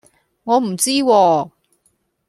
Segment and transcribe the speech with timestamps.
[0.45, 1.51] 我唔知喎